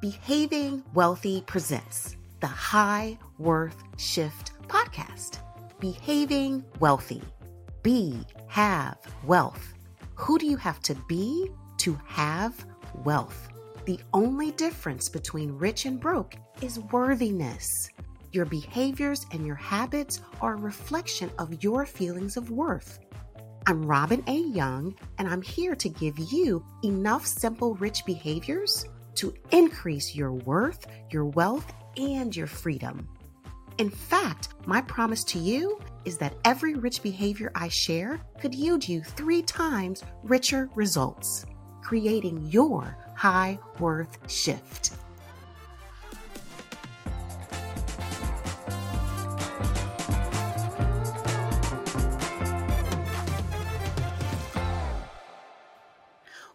[0.00, 5.38] Behaving Wealthy presents the High Worth Shift podcast.
[5.80, 7.22] Behaving Wealthy.
[7.82, 9.72] Be, have wealth.
[10.14, 12.66] Who do you have to be to have
[13.04, 13.48] wealth?
[13.86, 17.88] The only difference between rich and broke is worthiness.
[18.32, 22.98] Your behaviors and your habits are a reflection of your feelings of worth.
[23.66, 24.36] I'm Robin A.
[24.40, 28.84] Young, and I'm here to give you enough simple rich behaviors
[29.16, 33.08] to increase your worth, your wealth, and your freedom.
[33.78, 38.88] In fact, my promise to you is that every rich behavior I share could yield
[38.88, 41.44] you three times richer results,
[41.82, 44.92] creating your high worth shift.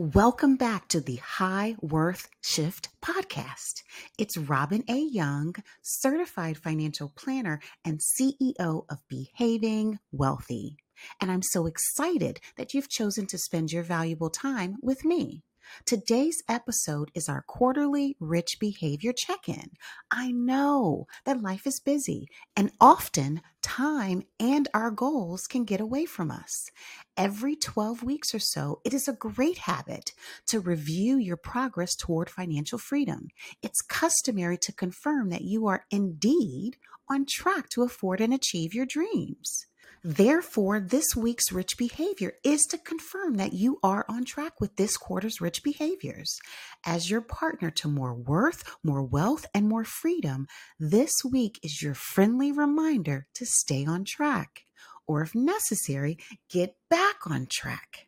[0.00, 3.82] Welcome back to the High Worth Shift podcast.
[4.16, 4.96] It's Robin A.
[4.96, 10.76] Young, certified financial planner and CEO of Behaving Wealthy.
[11.20, 15.42] And I'm so excited that you've chosen to spend your valuable time with me.
[15.84, 19.70] Today's episode is our quarterly rich behavior check in.
[20.12, 23.42] I know that life is busy and often
[23.78, 26.68] time and our goals can get away from us.
[27.16, 30.10] Every 12 weeks or so, it is a great habit
[30.48, 33.28] to review your progress toward financial freedom.
[33.62, 36.76] It's customary to confirm that you are indeed
[37.08, 39.67] on track to afford and achieve your dreams.
[40.04, 44.96] Therefore, this week's rich behavior is to confirm that you are on track with this
[44.96, 46.38] quarter's rich behaviors.
[46.84, 50.46] As your partner to more worth, more wealth, and more freedom,
[50.78, 54.64] this week is your friendly reminder to stay on track,
[55.06, 58.07] or if necessary, get back on track.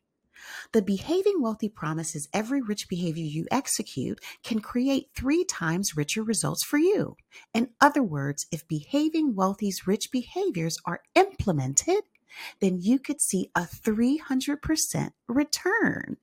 [0.73, 6.65] The behaving wealthy promises every rich behavior you execute can create three times richer results
[6.65, 7.17] for you.
[7.55, 12.03] In other words, if behaving wealthy's rich behaviors are implemented,
[12.61, 16.17] then you could see a 300% return.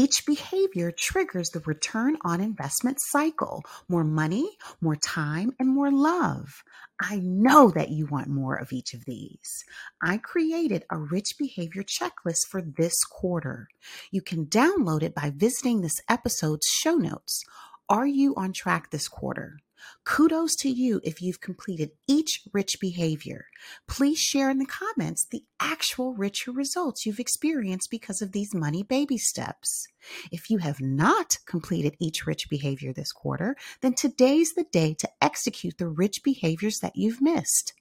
[0.00, 6.64] Each behavior triggers the return on investment cycle more money, more time, and more love.
[6.98, 9.62] I know that you want more of each of these.
[10.02, 13.68] I created a rich behavior checklist for this quarter.
[14.10, 17.44] You can download it by visiting this episode's show notes.
[17.86, 19.58] Are you on track this quarter?
[20.04, 23.46] Kudos to you if you've completed each rich behavior.
[23.86, 28.82] Please share in the comments the actual richer results you've experienced because of these money
[28.82, 29.86] baby steps.
[30.32, 35.08] If you have not completed each rich behavior this quarter, then today's the day to
[35.20, 37.74] execute the rich behaviors that you've missed.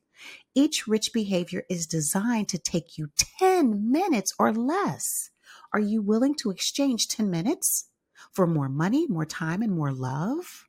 [0.54, 3.10] Each rich behavior is designed to take you
[3.40, 5.30] 10 minutes or less.
[5.74, 7.90] Are you willing to exchange 10 minutes
[8.32, 10.69] for more money, more time, and more love?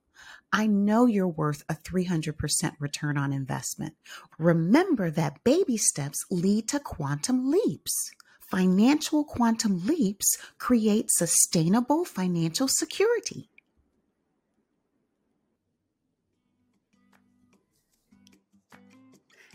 [0.53, 3.95] I know you're worth a 300% return on investment.
[4.39, 8.11] Remember that baby steps lead to quantum leaps.
[8.41, 13.49] Financial quantum leaps create sustainable financial security.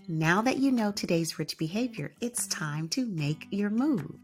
[0.08, 4.20] Now that you know today's rich behavior, it's time to make your move.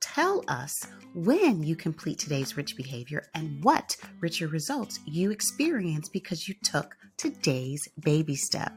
[0.00, 0.84] Tell us
[1.14, 6.96] when you complete today's rich behavior and what richer results you experience because you took
[7.16, 8.72] today's baby step.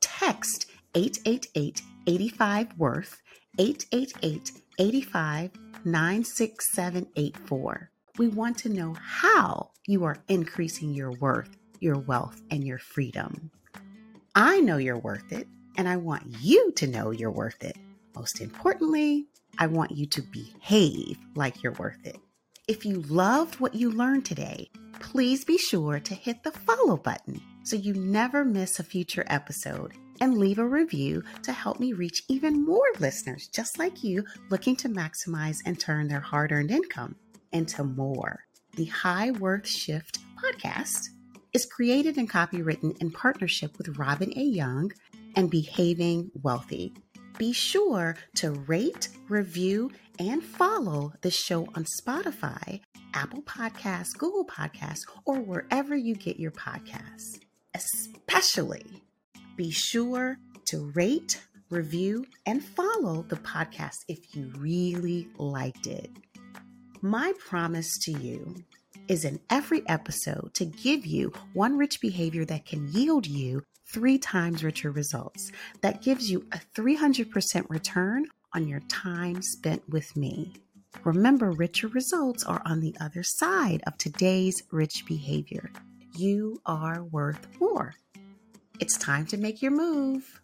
[0.00, 3.20] Text 888 85 Worth
[3.58, 5.50] 888 85
[5.84, 7.90] 96784.
[8.18, 13.50] We want to know how you are increasing your worth, your wealth, and your freedom.
[14.34, 17.76] I know you're worth it, and I want you to know you're worth it.
[18.14, 22.18] Most importantly, I want you to behave like you're worth it.
[22.68, 24.70] If you loved what you learned today,
[25.00, 29.92] please be sure to hit the follow button so you never miss a future episode
[30.20, 34.76] and leave a review to help me reach even more listeners just like you looking
[34.76, 37.16] to maximize and turn their hard earned income
[37.52, 38.44] into more.
[38.76, 41.08] The High Worth Shift podcast
[41.52, 44.42] is created and copywritten in partnership with Robin A.
[44.42, 44.92] Young
[45.36, 46.94] and Behaving Wealthy.
[47.38, 52.80] Be sure to rate, review, and follow the show on Spotify,
[53.14, 57.40] Apple Podcasts, Google Podcasts, or wherever you get your podcasts.
[57.74, 59.02] Especially
[59.56, 66.10] be sure to rate, review, and follow the podcast if you really liked it.
[67.00, 68.64] My promise to you
[69.08, 74.18] is in every episode to give you one rich behavior that can yield you three
[74.18, 75.50] times richer results.
[75.80, 80.52] That gives you a 300% return on your time spent with me.
[81.04, 85.70] Remember, richer results are on the other side of today's rich behavior.
[86.14, 87.94] you are worth more.
[88.80, 90.42] It's time to make your move.